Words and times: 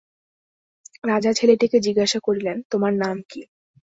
রাজা 1.03 1.31
ছেলেটিকে 1.33 1.77
জিজ্ঞাসা 1.79 2.19
করিলেন, 2.19 2.57
তোমার 2.71 2.93
নাম 3.03 3.17
কী? 3.29 3.41